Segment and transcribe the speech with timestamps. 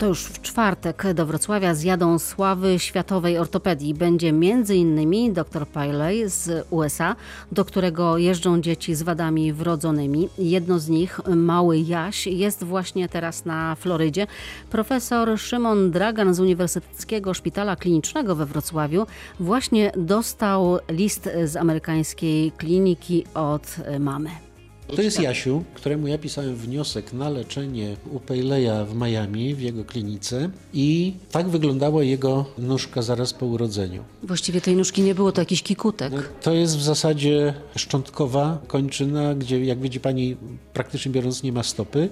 [0.00, 3.94] To już w czwartek do Wrocławia zjadą sławy światowej ortopedii.
[3.94, 5.32] Będzie m.in.
[5.32, 7.16] dr Piley z USA,
[7.52, 10.28] do którego jeżdżą dzieci z wadami wrodzonymi.
[10.38, 14.26] Jedno z nich, mały Jaś, jest właśnie teraz na Florydzie.
[14.70, 19.06] Profesor Szymon Dragan z Uniwersyteckiego Szpitala Klinicznego we Wrocławiu
[19.40, 24.49] właśnie dostał list z amerykańskiej kliniki od mamy.
[24.96, 29.84] To jest Jasiu, któremu ja pisałem wniosek na leczenie u Pejleja w Miami, w jego
[29.84, 34.04] klinice i tak wyglądała jego nóżka zaraz po urodzeniu.
[34.22, 36.12] Właściwie tej nóżki nie było, to jakiś kikutek.
[36.42, 40.36] To jest w zasadzie szczątkowa kończyna, gdzie jak widzi pani
[40.72, 42.08] praktycznie biorąc nie ma stopy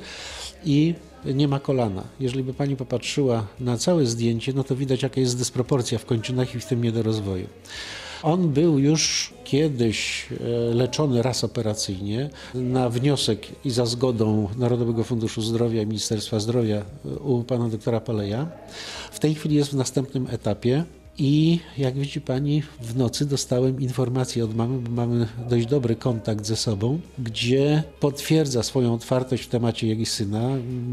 [0.65, 2.05] i nie ma kolana.
[2.21, 6.55] Jeżeli by pani popatrzyła na całe zdjęcie, no to widać jaka jest dysproporcja w kończynach
[6.55, 7.47] i w tym niedorozwoju.
[8.23, 15.43] On był już kiedyś e, leczony raz operacyjnie na wniosek i za zgodą Narodowego Funduszu
[15.43, 18.47] Zdrowia i Ministerstwa Zdrowia e, u pana doktora Paleja.
[19.11, 20.85] W tej chwili jest w następnym etapie.
[21.21, 26.47] I jak widzi pani, w nocy dostałem informację od mamy, bo mamy dość dobry kontakt
[26.47, 30.51] ze sobą, gdzie potwierdza swoją otwartość w temacie jej syna,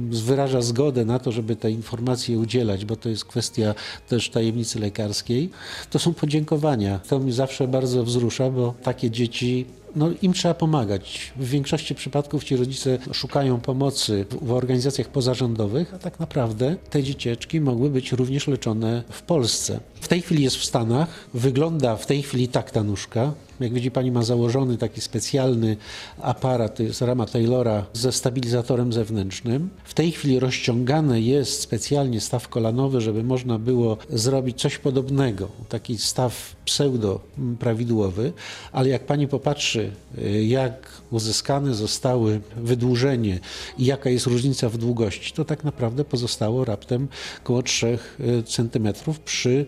[0.09, 3.75] wyraża zgodę na to, żeby te informacje udzielać, bo to jest kwestia
[4.08, 5.50] też tajemnicy lekarskiej.
[5.89, 7.00] To są podziękowania.
[7.00, 11.33] To mnie zawsze bardzo wzrusza, bo takie dzieci no, im trzeba pomagać.
[11.35, 17.61] W większości przypadków ci rodzice szukają pomocy w, organizacjach pozarządowych, a tak naprawdę te dziecieczki
[17.61, 19.79] mogły być również leczone w Polsce.
[20.01, 23.33] W tej chwili jest w Stanach, wygląda w tej chwili tak ta nóżka.
[23.59, 25.78] Jak widzi pani ma założony taki specjalny
[26.22, 29.70] aparat, to jest rama Taylora ze stabilizatorem zewnętrznym.
[29.84, 35.97] W tej chwili rozciągany jest specjalnie staw kolanowy, żeby można było zrobić coś podobnego, taki
[35.97, 37.20] staw pseudo
[37.59, 38.34] prawidłowy,
[38.72, 43.40] ale jak pani popatrzy, y, jak uzyskane zostały wydłużenie
[43.78, 47.08] i jaka jest różnica w długości, to tak naprawdę pozostało raptem
[47.44, 48.00] około 3
[48.45, 48.94] cm
[49.25, 49.66] przy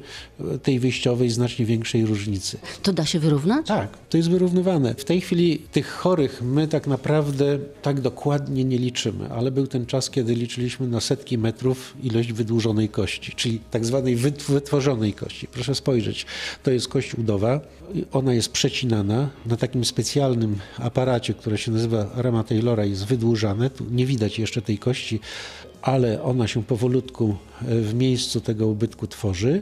[0.56, 2.58] y, tej wyjściowej znacznie większej różnicy.
[2.84, 3.68] To da się wyrównać?
[3.68, 3.77] Tak,
[4.10, 4.96] to jest wyrównywane.
[4.96, 9.86] W tej chwili tych chorych my tak naprawdę tak dokładnie nie liczymy, ale był ten
[9.86, 14.16] czas, kiedy liczyliśmy na setki metrów ilość wydłużonej kości, czyli tak zwanej
[14.48, 15.48] wytworzonej kości.
[15.48, 16.26] Proszę spojrzeć,
[16.64, 17.62] to jest kość udowa,
[18.12, 23.70] ona jest przecinana na takim specjalnym aparacie, który się nazywa rama Taylora, jest wydłużane.
[23.70, 25.20] Tu nie widać jeszcze tej kości,
[25.82, 29.62] ale ona się powolutku w miejscu tego ubytku tworzy.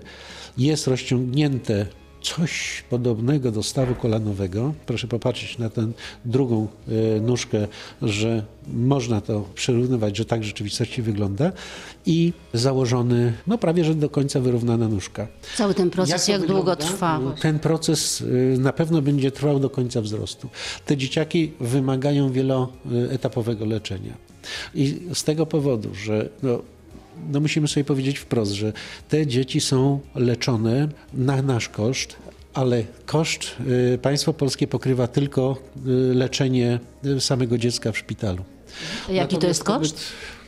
[0.58, 1.86] Jest rozciągnięte
[2.26, 4.74] coś podobnego do stawu kolanowego.
[4.86, 5.92] Proszę popatrzeć na tę
[6.26, 7.68] drugą e, nóżkę,
[8.02, 11.52] że można to przyrównywać, że tak w rzeczywistości wygląda
[12.06, 15.28] i założony, no prawie że do końca wyrównana nóżka.
[15.56, 17.22] Cały ten proces jak, jak długo trwa?
[17.42, 20.50] Ten proces e, na pewno będzie trwał do końca wzrostu.
[20.86, 24.14] Te dzieciaki wymagają wieloetapowego leczenia.
[24.76, 26.62] I z tego powodu, że no,
[27.32, 28.74] no musimy sobie powiedzieć wprost, że
[29.10, 32.16] te dzieci są leczone na nasz koszt,
[32.54, 33.56] ale koszt
[33.94, 36.80] y, państwo polskie pokrywa tylko y, leczenie
[37.20, 38.44] samego dziecka w szpitalu.
[39.10, 40.00] Jaki Natomiast to jest koszt?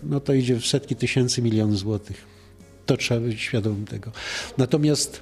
[0.03, 2.25] No to idzie w setki tysięcy milionów złotych.
[2.85, 4.11] To trzeba być świadomym tego.
[4.57, 5.21] Natomiast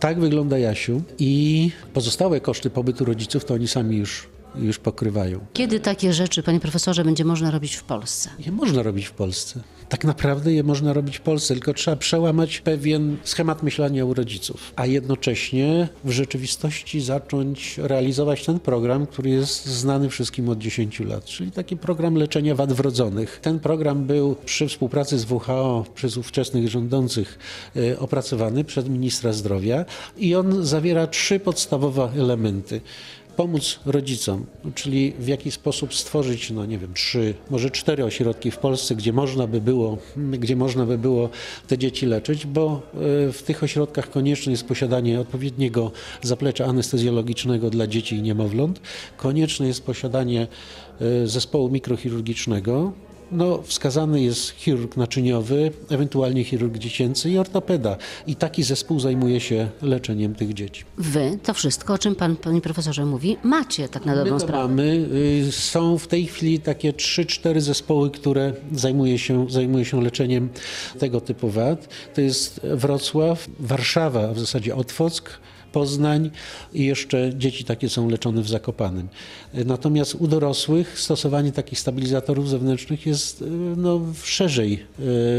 [0.00, 5.46] tak wygląda Jasiu i pozostałe koszty pobytu rodziców to oni sami już już pokrywają.
[5.52, 8.30] Kiedy takie rzeczy, panie profesorze, będzie można robić w Polsce?
[8.38, 9.60] Je można robić w Polsce.
[9.88, 14.72] Tak naprawdę je można robić w Polsce, tylko trzeba przełamać pewien schemat myślenia u rodziców,
[14.76, 21.24] a jednocześnie w rzeczywistości zacząć realizować ten program, który jest znany wszystkim od 10 lat,
[21.24, 23.38] czyli taki program leczenia wad wrodzonych.
[23.42, 27.38] Ten program był przy współpracy z WHO przez ówczesnych rządzących
[27.76, 29.84] e, opracowany przez ministra zdrowia
[30.16, 32.80] i on zawiera trzy podstawowe elementy
[33.36, 38.58] pomóc rodzicom, czyli w jaki sposób stworzyć, no nie wiem, trzy, może cztery ośrodki w
[38.58, 41.28] Polsce, gdzie można by było, gdzie można by było
[41.68, 45.92] te dzieci leczyć, bo e, w tych ośrodkach konieczne jest posiadanie odpowiedniego
[46.22, 48.80] zaplecza anestezjologicznego dla dzieci i niemowląt,
[49.16, 50.46] konieczne jest posiadanie
[51.00, 52.92] e, zespołu mikrochirurgicznego,
[53.32, 57.96] no, wskazany jest chirurg naczyniowy, ewentualnie chirurg dziecięcy i ortopeda.
[58.26, 60.84] I taki zespół zajmuje się leczeniem tych dzieci.
[60.98, 64.68] Wy to wszystko, o czym pan, panie profesorze mówi, macie tak na dobrą My sprawę.
[64.68, 65.08] Mamy.
[65.48, 70.48] Y, są w tej chwili takie 3-4 zespoły, które zajmuje się, zajmuje się leczeniem
[70.98, 71.88] tego typu wad.
[72.14, 75.40] To jest Wrocław, Warszawa, a w zasadzie Otwock,
[75.74, 76.30] Poznań
[76.72, 79.08] i jeszcze dzieci takie są leczone w Zakopanym.
[79.54, 84.78] Natomiast u dorosłych stosowanie takich stabilizatorów zewnętrznych jest e, no, szerzej, e,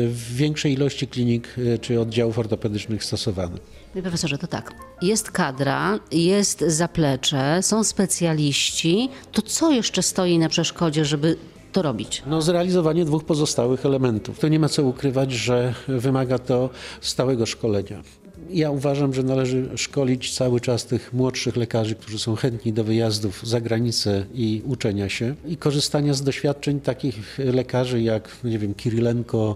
[0.08, 3.58] w większej ilości klinik e, czy oddziałów ortopedycznych stosowane.
[3.94, 4.74] Panie profesorze, to tak.
[5.02, 9.10] Jest kadra, jest zaplecze, są specjaliści.
[9.32, 11.38] To co jeszcze stoi na przeszkodzie, żeby
[11.72, 12.24] to robić?
[12.28, 14.40] No, zrealizowanie dwóch pozostałych elementów.
[14.40, 16.70] To nie ma co ukrywać, że wymaga to
[17.02, 18.04] stałego szkolenia.
[18.50, 23.48] Ja uważam, że należy szkolić cały czas tych młodszych lekarzy, którzy są chętni do wyjazdów
[23.48, 29.56] za granicę i uczenia się i korzystania z doświadczeń takich lekarzy jak, nie wiem, Kirilenko,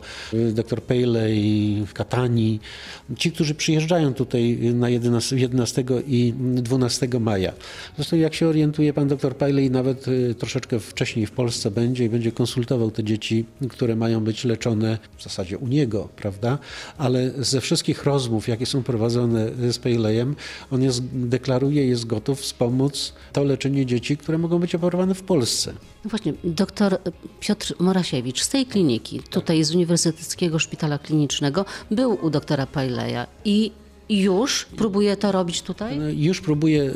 [0.53, 2.59] dr Pejlej, Katani,
[3.17, 7.53] ci, którzy przyjeżdżają tutaj na 11, 11 i 12 maja.
[7.95, 12.09] Zresztą jak się orientuje, pan dr Pejlej nawet y, troszeczkę wcześniej w Polsce będzie i
[12.09, 16.57] będzie konsultował te dzieci, które mają być leczone w zasadzie u niego, prawda?
[16.97, 20.35] Ale ze wszystkich rozmów, jakie są prowadzone z Pejlejem,
[20.71, 25.73] on jest, deklaruje, jest gotów wspomóc to leczenie dzieci, które mogą być operowane w Polsce.
[26.03, 26.97] No właśnie, doktor
[27.39, 33.71] Piotr Morasiewicz z tej kliniki, tutaj z Uniwersyteckiego Szpitala Klinicznego, był u doktora Pajleja i
[34.09, 36.17] już próbuje to robić tutaj?
[36.17, 36.91] Już próbuje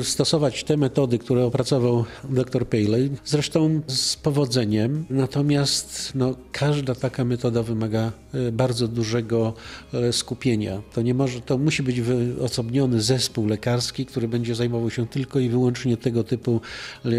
[0.00, 5.04] e, stosować te metody, które opracował dr Paley, zresztą z powodzeniem.
[5.10, 9.54] Natomiast no, każda taka metoda wymaga e, bardzo dużego
[9.94, 10.82] e, skupienia.
[10.94, 15.48] To nie może, to musi być wyosobniony zespół lekarski, który będzie zajmował się tylko i
[15.48, 16.60] wyłącznie tego typu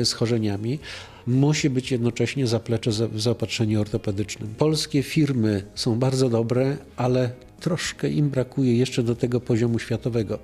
[0.03, 0.79] schorzeniami
[1.27, 4.53] musi być jednocześnie zaplecze w zaopatrzeniu ortopedycznym.
[4.57, 7.31] Polskie firmy są bardzo dobre, ale
[7.63, 10.39] troszkę im brakuje jeszcze do tego poziomu światowego.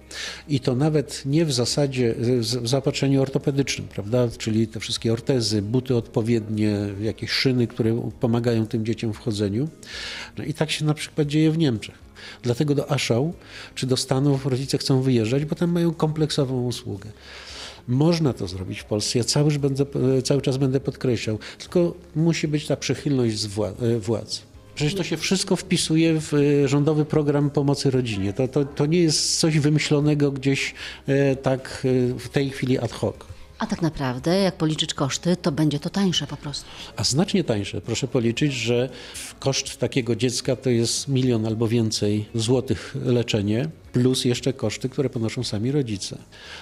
[0.47, 2.15] I to nawet nie w zasadzie
[2.63, 4.27] w zaopatrzeniu ortopedycznym, prawda?
[4.37, 9.67] Czyli te wszystkie ortezy, buty odpowiednie, jakieś szyny, które pomagają tym dzieciom w chodzeniu.
[10.37, 11.95] No i tak się na przykład dzieje w Niemczech.
[12.43, 13.33] Dlatego do Aszał
[13.75, 17.09] czy do Stanów rodzice chcą wyjeżdżać, bo tam mają kompleksową usługę.
[17.87, 19.19] Można to zrobić w Polsce.
[19.19, 19.85] Ja cały, będę,
[20.23, 23.47] cały czas będę podkreślał, tylko musi być ta przychylność
[23.99, 24.48] władz.
[24.79, 28.33] Przecież to się wszystko wpisuje w e, rządowy program pomocy rodzinie.
[28.33, 30.73] To, to, to nie jest coś wymyślonego gdzieś
[31.07, 33.15] e, tak e, w tej chwili ad hoc.
[33.59, 36.65] A tak naprawdę, jak policzyć koszty, to będzie to tańsze po prostu.
[36.95, 37.81] A znacznie tańsze.
[37.81, 38.89] Proszę policzyć, że
[39.39, 45.43] koszt takiego dziecka to jest milion albo więcej złotych leczenie, plus jeszcze koszty, które ponoszą
[45.43, 46.17] sami rodzice.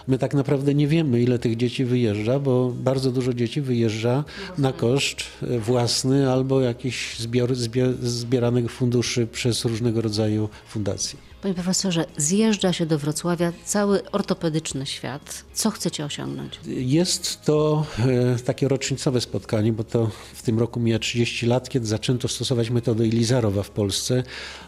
[0.07, 4.23] My tak naprawdę nie wiemy, ile tych dzieci wyjeżdża, bo bardzo dużo dzieci wyjeżdża
[4.57, 5.17] na koszt
[5.59, 11.19] własny albo jakichś zbior, zbier, zbieranych funduszy przez różnego rodzaju fundacje.
[11.41, 15.45] Panie profesorze, zjeżdża się do Wrocławia cały ortopedyczny świat.
[15.53, 16.59] Co chcecie osiągnąć?
[16.67, 21.85] Jest to e, takie rocznicowe spotkanie, bo to w tym roku mija 30 lat, kiedy
[21.85, 24.23] zaczęto stosować metodę Elizarowa w Polsce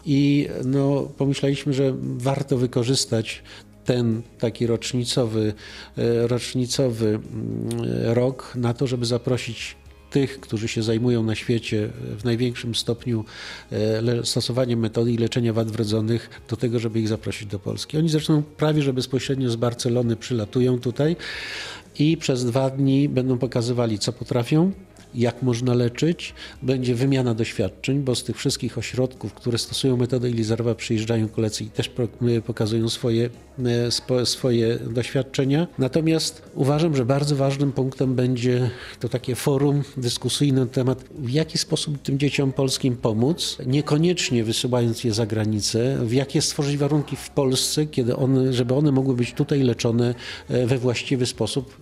[0.06, 3.42] i no, pomyśleliśmy, że warto wykorzystać
[3.84, 5.54] ten taki rocznicowy,
[5.98, 7.24] e, rocznicowy mm,
[8.14, 9.76] rok na to, żeby zaprosić
[10.10, 11.88] tych, którzy się zajmują na świecie
[12.18, 13.24] w największym stopniu
[13.72, 17.98] e, stosowaniem metody i leczenia wad wrodzonych do tego, żeby ich zaprosić do Polski.
[17.98, 21.16] Oni zresztą prawie, że bezpośrednio z Barcelony przylatują tutaj
[21.98, 24.72] i przez dwa dni będą pokazywali, co potrafią,
[25.14, 30.74] jak można leczyć, będzie wymiana doświadczeń, bo z tych wszystkich ośrodków, które stosują metodę Elizarova
[30.74, 31.90] przyjeżdżają koledzy i też
[32.46, 33.30] pokazują swoje,
[34.10, 35.66] e, swoje doświadczenia.
[35.78, 38.70] Natomiast uważam, że bardzo ważnym punktem będzie
[39.00, 45.04] to takie forum dyskusyjne na temat, w jaki sposób tym dzieciom polskim pomóc, niekoniecznie wysyłając
[45.04, 49.32] je za granicę, w jakie stworzyć warunki w Polsce, kiedy one, żeby one mogły być
[49.32, 50.14] tutaj leczone
[50.48, 51.76] e, we właściwy sposób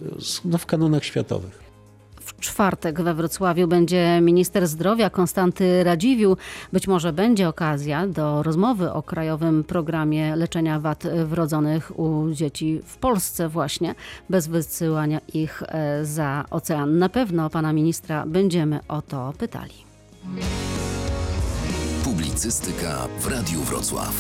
[0.45, 1.68] no, w kanonach światowych.
[2.29, 6.37] W czwartek we Wrocławiu będzie minister zdrowia Konstanty Radziwił.
[6.73, 12.97] Być może będzie okazja do rozmowy o krajowym programie leczenia wad wrodzonych u dzieci w
[12.97, 13.95] Polsce właśnie,
[14.31, 16.99] bez wysyłania ich e, za ocean.
[16.99, 19.75] Na pewno pana ministra będziemy o to pytali.
[22.05, 24.15] Publicystyka w Radiu Wrocław.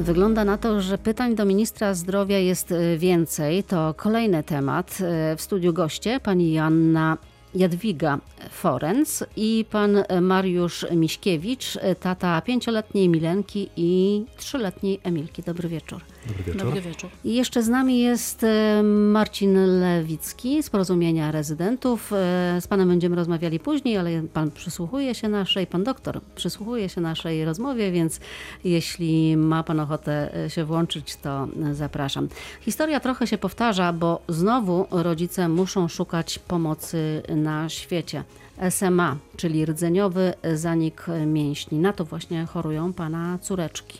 [0.00, 3.64] Wygląda na to, że pytań do ministra zdrowia jest e, więcej.
[3.64, 4.98] To kolejny temat.
[5.00, 7.18] E, w studiu goście pani Joanna
[7.54, 8.18] Jadwiga
[8.50, 15.42] Forenc i pan Mariusz Miśkiewicz, tata pięcioletniej Milenki i trzyletniej Emilki.
[15.42, 16.00] Dobry wieczór.
[16.26, 16.64] Dobry wieczór.
[16.64, 17.10] Dobry wieczór.
[17.24, 22.12] I jeszcze z nami jest e, Marcin Lewicki z Porozumienia Rezydentów.
[22.12, 27.00] E, z panem będziemy rozmawiali później, ale pan przysłuchuje się naszej, pan doktor przysłuchuje się
[27.00, 28.20] naszej rozmowie, więc
[28.64, 32.28] jeśli ma pan ochotę e, się włączyć, to zapraszam.
[32.60, 38.24] Historia trochę się powtarza, bo znowu rodzice muszą szukać pomocy na świecie.
[38.70, 41.78] SMA, czyli rdzeniowy zanik mięśni.
[41.78, 43.98] Na to właśnie chorują pana córeczki.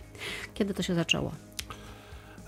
[0.54, 1.32] Kiedy to się zaczęło?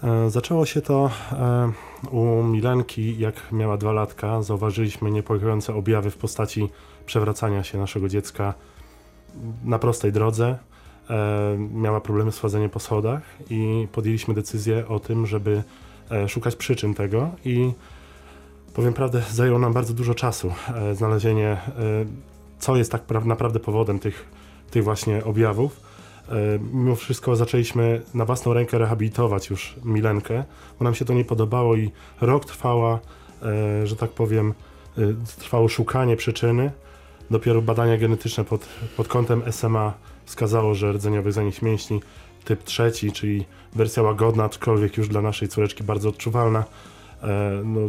[0.04, 1.72] E, zaczęło się to e,
[2.10, 4.42] u Milenki, jak miała dwa latka.
[4.42, 6.68] Zauważyliśmy niepokojące objawy w postaci
[7.06, 8.54] przewracania się naszego dziecka
[9.64, 10.58] na prostej drodze.
[11.10, 15.62] E, miała problemy z wchodzeniem po schodach i podjęliśmy decyzję o tym, żeby
[16.28, 17.72] szukać przyczyn tego i
[18.74, 20.52] powiem prawdę, zajęło nam bardzo dużo czasu
[20.94, 21.56] znalezienie
[22.60, 24.28] co jest tak pra- naprawdę powodem tych,
[24.70, 25.80] tych właśnie objawów.
[26.28, 26.34] E,
[26.72, 30.44] Mimo wszystko zaczęliśmy na własną rękę rehabilitować już Milenkę,
[30.78, 32.98] bo nam się to nie podobało i rok trwała,
[33.42, 34.54] e, że tak powiem,
[34.98, 35.02] e,
[35.38, 36.70] trwało szukanie przyczyny.
[37.30, 39.92] Dopiero badania genetyczne pod, pod kątem SMA
[40.24, 42.00] wskazało, że rdzeniowy zanik mięśni
[42.44, 46.64] typ trzeci, czyli wersja łagodna, aczkolwiek już dla naszej córeczki bardzo odczuwalna.
[47.22, 47.80] E, no,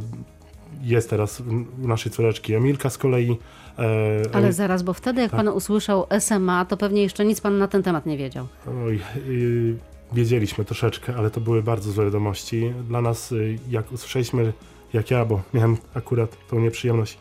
[0.84, 1.44] jest teraz
[1.84, 3.38] u naszej córeczki Emilka z kolei.
[3.80, 5.38] E, Ale zaraz, bo wtedy jak Tak.
[5.38, 8.48] pan usłyszał SMA, to pewnie jeszcze nic pan na ten temat nie wiedział.
[8.86, 9.76] Oj, y,
[10.14, 12.74] wiedzieliśmy troszeczkę, ale to były bardzo złe wiadomości.
[12.88, 14.54] Dla nas, y, jak usłyszeliśmy,
[14.94, 17.18] jak ja, bo miałem akurat tą nieprzyjemność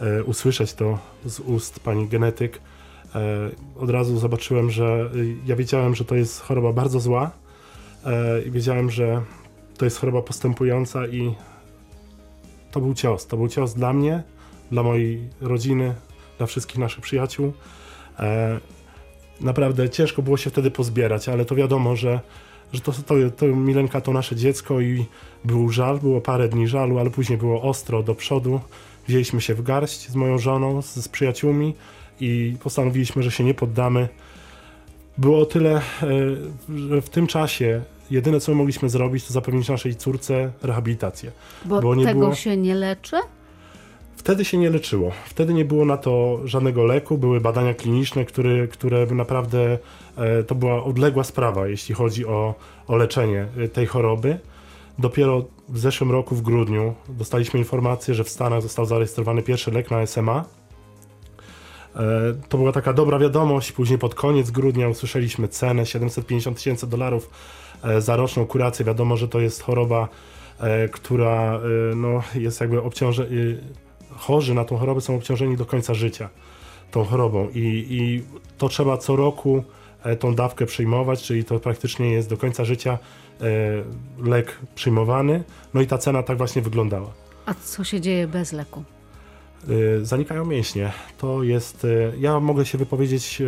[0.00, 2.60] e, usłyszeć to z ust pani genetyk,
[3.14, 3.20] e,
[3.80, 7.30] od razu zobaczyłem, że y, ja wiedziałem, że to jest choroba bardzo zła
[8.46, 9.22] i wiedziałem, że
[9.78, 11.34] to jest choroba postępująca i
[12.70, 13.26] to był cios.
[13.26, 14.22] To był cios dla mnie,
[14.72, 15.94] dla mojej rodziny,
[16.38, 17.52] dla wszystkich naszych przyjaciół.
[18.18, 18.60] E,
[19.40, 22.20] naprawdę ciężko było się wtedy pozbierać, ale to wiadomo, że,
[22.72, 25.06] że to, to, to Milenka to nasze dziecko i
[25.44, 28.60] był żal, było parę dni żalu, ale później było ostro do przodu.
[29.08, 31.74] Wzięliśmy się w garść z moją żoną, z, z przyjaciółmi
[32.20, 34.08] i postanowiliśmy, że się nie poddamy.
[35.18, 35.82] Było o tyle, e,
[36.88, 41.30] że w tym czasie jedyne co mogliśmy zrobić, to zapewnić naszej córce rehabilitację.
[41.64, 43.16] Bo, Bo tego było- się nie leczy?
[44.16, 45.12] Wtedy się nie leczyło.
[45.26, 49.78] Wtedy nie było na to żadnego leku, były badania kliniczne, które, które naprawdę
[50.16, 52.54] e, to była odległa sprawa, jeśli chodzi o,
[52.88, 54.38] o leczenie e, tej choroby.
[54.98, 59.90] Dopiero w zeszłym roku, w grudniu, dostaliśmy informację, że w Stanach został zarejestrowany pierwszy lek
[59.90, 60.44] na SMA.
[61.96, 62.00] E,
[62.48, 63.72] To była taka dobra wiadomość.
[63.72, 67.30] Później pod koniec grudnia usłyszeliśmy cenę 750 tysięcy dolarów
[67.98, 68.84] za roczną kurację.
[68.84, 70.08] Wiadomo, że to jest choroba,
[70.60, 71.54] e, która
[71.92, 73.22] e, no, jest jakby obciąże...
[73.22, 73.26] e,
[74.16, 76.28] Chorzy na tą chorobę są obciążeni do końca życia
[76.90, 78.22] tą chorobą i, i
[78.58, 79.64] to trzeba co roku
[80.04, 82.98] e, tą dawkę przyjmować, czyli to praktycznie jest do końca życia
[83.40, 83.44] e,
[84.28, 85.44] lek przyjmowany.
[85.74, 87.10] No i ta cena tak właśnie wyglądała.
[87.46, 88.84] A co się dzieje bez leku?
[90.02, 90.92] Zanikają mięśnie.
[91.18, 91.86] To jest.
[92.20, 93.42] Ja mogę się wypowiedzieć.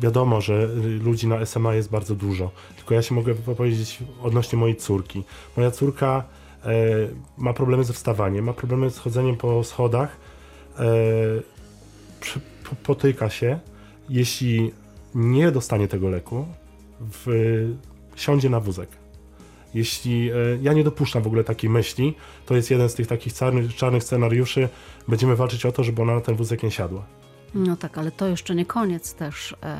[0.00, 2.50] Wiadomo, że y, ludzi na SMA jest bardzo dużo.
[2.76, 5.24] Tylko ja się mogę wypowiedzieć odnośnie mojej córki.
[5.56, 6.24] Moja córka
[6.64, 6.74] e,
[7.38, 10.16] ma problemy ze wstawaniem, ma problemy z chodzeniem po schodach.
[10.78, 10.84] E,
[12.20, 13.58] przy, po, potyka się.
[14.08, 14.72] Jeśli
[15.14, 16.46] nie dostanie tego leku,
[17.00, 17.26] w,
[18.16, 18.88] siądzie na wózek.
[19.74, 22.14] Jeśli e, ja nie dopuszczam w ogóle takiej myśli,
[22.46, 24.68] to jest jeden z tych takich czarnych, czarnych scenariuszy.
[25.08, 27.06] Będziemy walczyć o to, żeby ona na ten wózek nie siadła.
[27.54, 29.76] No tak, ale to jeszcze nie koniec też e,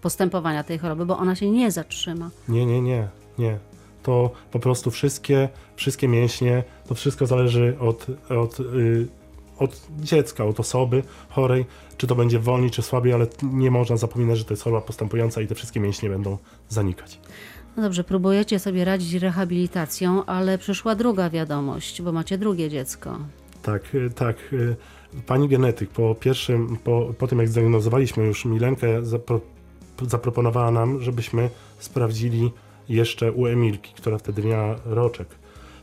[0.00, 2.30] postępowania tej choroby, bo ona się nie zatrzyma.
[2.48, 3.58] Nie, nie, nie, nie.
[4.02, 9.08] To po prostu wszystkie, wszystkie mięśnie, to wszystko zależy od, od, y,
[9.58, 11.66] od dziecka, od osoby chorej,
[11.96, 15.40] czy to będzie wolniej, czy słabiej, ale nie można zapominać, że to jest choroba postępująca
[15.40, 16.38] i te wszystkie mięśnie będą
[16.68, 17.20] zanikać.
[17.76, 23.18] No dobrze, próbujecie sobie radzić rehabilitacją, ale przyszła druga wiadomość, bo macie drugie dziecko.
[23.62, 24.36] Tak, y, tak.
[25.26, 29.40] Pani genetyk po pierwszym, po, po tym jak zdiagnozowaliśmy już Milenkę, zapro,
[30.02, 32.50] zaproponowała nam, żebyśmy sprawdzili
[32.88, 35.28] jeszcze u Emilki, która wtedy miała roczek.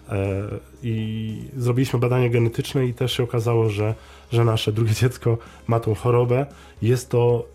[0.09, 0.43] E,
[0.83, 3.95] I zrobiliśmy badanie genetyczne i też się okazało, że,
[4.31, 6.45] że nasze drugie dziecko ma tą chorobę.
[6.81, 7.45] Jest to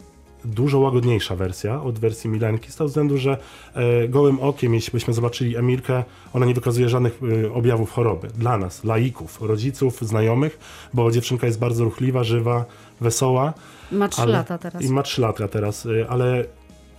[0.47, 3.39] dużo łagodniejsza wersja od wersji Milenki, z tego względu, że
[3.75, 8.29] e, gołym okiem, jeśli byśmy zobaczyli Emilkę, ona nie wykazuje żadnych e, objawów choroby.
[8.29, 10.59] Dla nas, laików, rodziców, znajomych,
[10.95, 12.65] bo dziewczynka jest bardzo ruchliwa, żywa,
[13.01, 13.55] wesoła.
[13.93, 14.83] Ma trzy ale- lata teraz.
[14.83, 16.45] I ma 3 lata teraz, y, ale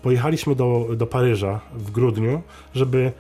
[0.01, 2.42] pojechaliśmy do, do Paryża w grudniu,
[2.75, 3.12] żeby,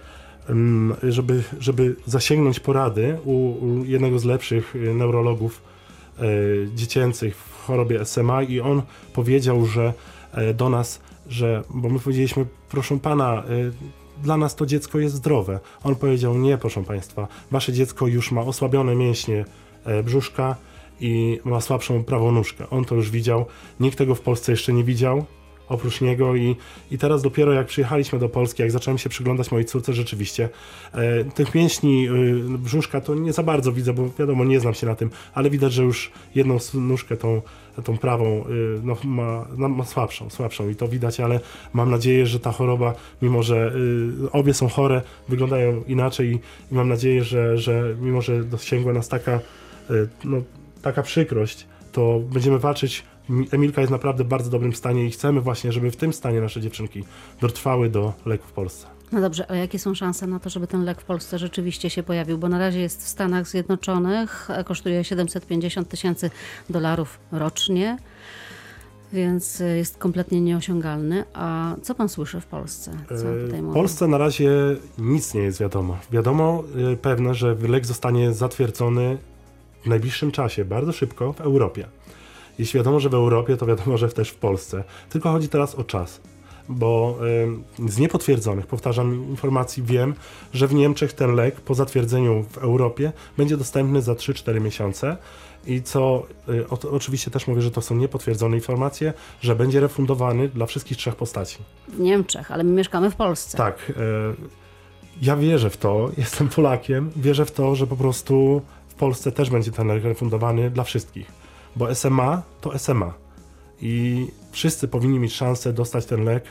[0.49, 5.61] ym, żeby, żeby zasięgnąć porady u, u jednego z lepszych neurologów
[6.75, 8.81] dziecięcych w chorobie SMA i on
[9.13, 9.93] powiedział, że e,
[10.53, 13.71] do nas, że, bo my powiedzieliśmy, proszę pana, y,
[14.23, 15.59] dla nas to dziecko jest zdrowe.
[15.83, 19.45] On powiedział, nie, proszę państwa, wasze dziecko już ma osłabione mięśnie
[19.85, 20.55] e, brzuszka
[20.99, 22.69] i ma słabszą prawą nóżkę.
[22.69, 23.45] On to już widział,
[23.79, 25.25] nikt tego w Polsce jeszcze nie widział,
[25.69, 26.55] oprócz niego i,
[26.91, 30.49] i teraz dopiero jak przyjechaliśmy do Polski, jak zacząłem się przyglądać mojej córce, rzeczywiście
[30.93, 34.87] e, tych mięśni y, brzuszka to nie za bardzo widzę, bo wiadomo, nie znam się
[34.87, 37.41] na tym, ale widać, że już jedną nóżkę, tą,
[37.83, 41.39] tą prawą, y, no, ma, ma słabszą, słabszą i to widać, ale
[41.73, 43.71] mam nadzieję, że ta choroba, mimo że
[44.25, 46.39] y, obie są chore, wyglądają inaczej i,
[46.71, 49.39] i mam nadzieję, że, że mimo, że dosięgła nas taka,
[49.89, 50.37] y, no,
[50.81, 53.03] taka przykrość, to będziemy walczyć.
[53.29, 56.41] Mi- Emilka jest naprawdę w bardzo dobrym stanie i chcemy właśnie, żeby w tym stanie
[56.41, 57.03] nasze dziewczynki
[57.41, 58.87] dotrwały do leku w Polsce.
[59.11, 62.03] No dobrze, a jakie są szanse na to, żeby ten lek w Polsce rzeczywiście się
[62.03, 62.37] pojawił?
[62.37, 66.29] Bo na razie jest w Stanach Zjednoczonych, kosztuje 750 tysięcy
[66.69, 67.97] dolarów rocznie.
[69.13, 71.23] więc jest kompletnie nieosiągalny.
[71.33, 72.91] A co pan słyszy w Polsce?
[73.11, 73.15] E,
[73.61, 73.73] W?
[73.73, 74.51] Polsce na razie
[74.97, 75.97] nic nie jest wiadomo.
[76.11, 79.17] Wiadomo e, pewne, że lek zostanie zatwierdzony
[79.83, 81.85] w najbliższym czasie, bardzo szybko w Europie.
[82.59, 84.83] Jeśli wiadomo, że w Europie, to wiadomo, że też w Polsce.
[85.09, 86.21] Tylko chodzi teraz o czas.
[86.69, 87.17] Bo
[87.85, 90.13] e, z niepotwierdzonych, powtarzam, informacji wiem,
[90.53, 95.17] że w Niemczech ten lek po zatwierdzeniu w Europie będzie dostępny za 3-4 miesiące.
[95.67, 100.49] I co e, o, oczywiście też mówię, że to są niepotwierdzone informacje, że będzie refundowany
[100.49, 101.57] dla wszystkich trzech postaci.
[101.87, 103.57] W Niemczech, ale my mieszkamy w Polsce.
[103.57, 103.75] Tak.
[103.89, 103.93] E,
[105.21, 109.49] ja wierzę w to, jestem Polakiem, wierzę w to, że po prostu w Polsce też
[109.49, 111.46] będzie ten lek refundowany dla wszystkich.
[111.77, 113.13] Bo SMA to SMA.
[113.81, 116.43] I wszyscy powinni mieć szansę dostać ten lek,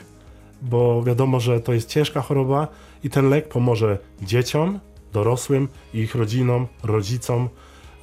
[0.61, 2.67] bo wiadomo, że to jest ciężka choroba
[3.03, 4.79] i ten lek pomoże dzieciom,
[5.13, 7.49] dorosłym i ich rodzinom, rodzicom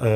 [0.01, 0.07] e,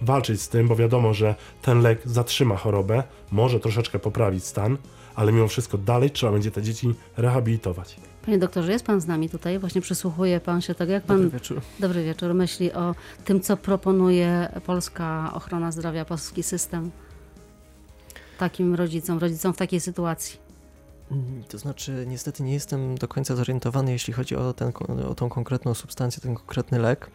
[0.00, 4.76] walczyć z tym, bo wiadomo, że ten lek zatrzyma chorobę, może troszeczkę poprawić stan,
[5.14, 7.96] ale mimo wszystko dalej trzeba będzie te dzieci rehabilitować.
[8.24, 9.58] Panie doktorze, jest pan z nami tutaj?
[9.58, 11.16] Właśnie przysłuchuje pan się tego, jak pan...
[11.16, 11.60] Dobry wieczór.
[11.80, 12.34] Dobry wieczór.
[12.34, 12.94] Myśli o
[13.24, 16.90] tym, co proponuje polska ochrona zdrowia, polski system
[18.38, 20.38] takim rodzicom, rodzicom w takiej sytuacji.
[21.10, 24.72] Mm, To znaczy, niestety nie jestem do końca zorientowany, jeśli chodzi o, ten,
[25.08, 27.10] o tą konkretną substancję, ten konkretny lek.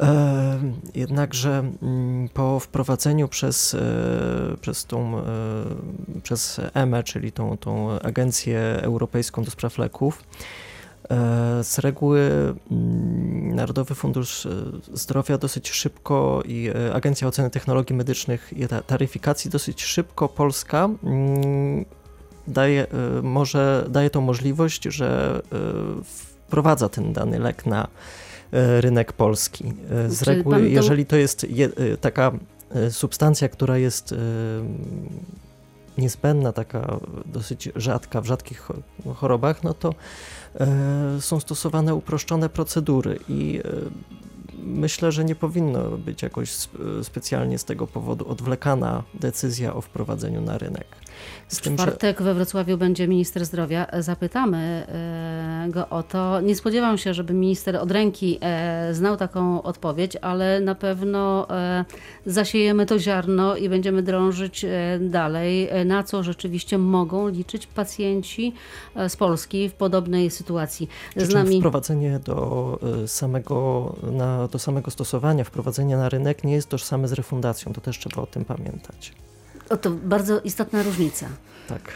[0.00, 0.58] E,
[0.94, 3.78] jednakże mm, po wprowadzeniu przez, e,
[4.60, 5.22] przez tą, e,
[6.22, 10.22] przez EME, czyli tą, tą Agencję Europejską do Spraw Leków,
[11.10, 12.20] e, z reguły
[12.70, 14.50] mm, Narodowy Fundusz e,
[14.92, 20.88] Zdrowia dosyć szybko i e, Agencja Oceny Technologii Medycznych i ta- Taryfikacji dosyć szybko Polska
[21.04, 21.84] mm,
[22.48, 22.86] daje,
[23.18, 25.56] e, może, daje tą możliwość, że e,
[26.46, 28.29] wprowadza ten dany lek na e,
[28.80, 29.72] rynek polski.
[29.90, 32.32] E, Z reguły, jeżeli to jest je, e, taka
[32.74, 34.16] e, substancja, która jest e,
[35.98, 39.94] niezbędna, taka dosyć rzadka w rzadkich cho- chorobach, no to
[40.60, 40.66] e,
[41.20, 43.70] są stosowane uproszczone procedury i e,
[44.74, 50.40] myślę, że nie powinno być jakoś sp- specjalnie z tego powodu odwlekana decyzja o wprowadzeniu
[50.40, 50.86] na rynek.
[51.48, 53.86] Z W tym, że czwartek we Wrocławiu będzie minister zdrowia.
[53.98, 56.40] Zapytamy e, go o to.
[56.40, 61.84] Nie spodziewam się, żeby minister od ręki e, znał taką odpowiedź, ale na pewno e,
[62.26, 68.52] zasiejemy to ziarno i będziemy drążyć e, dalej, e, na co rzeczywiście mogą liczyć pacjenci
[68.94, 70.88] e, z Polski w podobnej sytuacji.
[71.16, 77.08] Z nami wprowadzenie do samego, na, do samego stosowania, wprowadzenie na rynek nie jest tożsame
[77.08, 77.72] z refundacją.
[77.72, 79.12] To też trzeba o tym pamiętać.
[79.70, 81.26] o, to bardzo istotna różnica.
[81.68, 81.92] Tak.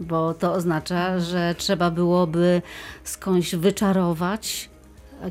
[0.00, 2.62] bo to oznacza, że trzeba byłoby
[3.04, 4.70] skądś wyczarować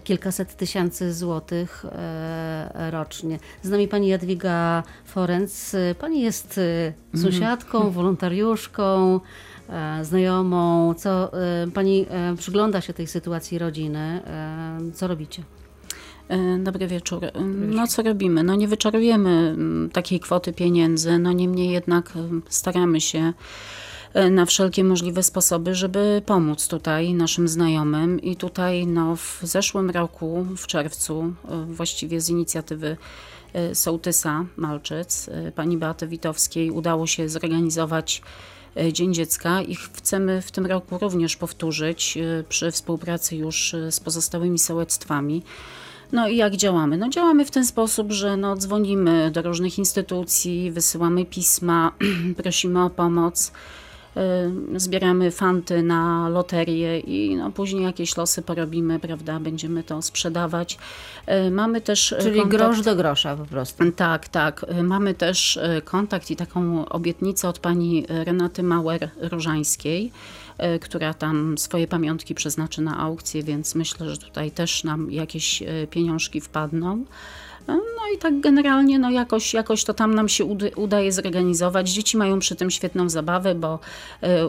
[0.04, 3.40] kilkaset tysięcy złotych e, rocznie.
[3.62, 5.76] Z nami pani Jadwiga Forenc.
[6.00, 6.60] Pani jest
[7.14, 9.20] e, sąsiadką, wolontariuszką,
[9.70, 10.94] e, znajomą.
[10.94, 11.32] Co
[11.74, 12.06] pani
[12.38, 14.22] przygląda się tej sytuacji rodziny?
[14.94, 15.44] Co robicie?
[16.30, 17.26] E, Dobry wieczór.
[17.26, 18.44] E, No co robimy?
[18.44, 23.34] No nie wyczarujemy mm, takiej kwoty pieniędzy, no niemniej jednak e, staramy się
[24.32, 30.46] na wszelkie możliwe sposoby, żeby pomóc tutaj naszym znajomym i tutaj no w zeszłym roku,
[30.58, 31.34] w czerwcu,
[31.68, 32.98] właściwie z inicjatywy
[33.74, 38.22] sołtysa Malczyc, pani Beaty Witowskiej udało się zorganizować
[38.92, 42.18] Dzień Dziecka i ch- chcemy w tym roku również powtórzyć
[42.50, 45.44] przy współpracy już z pozostałymi sołectwami.
[46.12, 46.98] No i jak działamy?
[46.98, 51.92] No działamy w ten sposób, że no dzwonimy do różnych instytucji, wysyłamy pisma,
[52.44, 53.52] prosimy o pomoc,
[54.76, 60.78] y, zbieramy fanty na loterię i no później jakieś losy porobimy, prawda, będziemy to sprzedawać.
[61.48, 62.62] Y, Mamy też y, Czyli kontakt...
[62.64, 63.92] grosz do grosza po prostu.
[63.92, 64.66] Tak, tak.
[64.80, 70.12] Y, Mamy też y, kontakt i taką obietnicę od pani Renaty Mauer-Różańskiej, y,
[70.82, 75.88] która tam swoje pamiątki przeznaczy na aukcję, więc myślę, że tutaj też nam jakieś y,
[75.90, 77.06] pieniążki wpadną.
[77.68, 81.90] No i tak generalnie no jakoś, jakoś to tam nam się udaje zorganizować.
[81.90, 83.80] Dzieci mają przy tym świetną zabawę, bo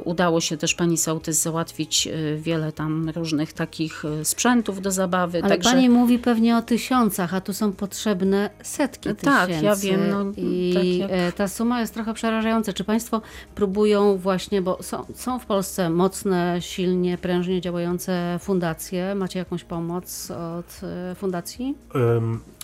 [0.05, 5.39] udało się też pani sołtys załatwić wiele tam różnych takich sprzętów do zabawy.
[5.43, 5.71] Ale także...
[5.71, 9.65] pani mówi pewnie o tysiącach, a tu są potrzebne setki Tak, tysięcy.
[9.65, 12.73] ja wiem, no, I tak jak- e, ta suma jest trochę przerażająca.
[12.73, 13.23] Czy państwo
[13.55, 19.15] próbują właśnie, bo są, są w Polsce mocne, silnie, prężnie działające fundacje.
[19.15, 21.75] Macie jakąś pomoc od e, fundacji?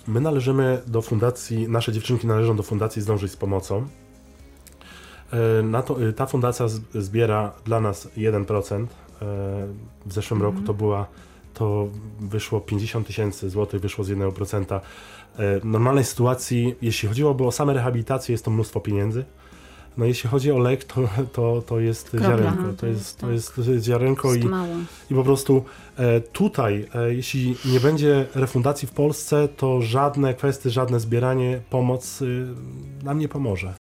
[0.08, 3.86] My należymy do fundacji, nasze dziewczynki należą do fundacji Zdążyć z Pomocą.
[5.32, 8.82] E, to, y, ta fundacja zbiera dla nas 1%.
[8.82, 8.86] E,
[10.06, 11.06] W zeszłym roku to była,
[11.54, 11.88] to
[12.20, 14.80] wyszło 50 tysięcy złotych, wyszło z 1%.
[15.36, 19.24] E, W normalnej sytuacji, jeśli chodziłoby o same rehabilitacje, jest to mnóstwo pieniędzy.
[19.98, 22.28] No jeśli chodzi o lek, to, to, to jest Kropla.
[22.28, 22.62] ziarenko.
[22.76, 23.30] To jest, to tak.
[23.66, 24.74] jest ziarenko Jest i, mało.
[25.10, 25.64] i po prostu
[25.96, 32.22] e, tutaj, e, jeśli nie będzie refundacji w Polsce, to żadne kwestie, żadne zbieranie, pomoc
[32.22, 32.46] y,
[33.02, 33.74] nam nie pomoże.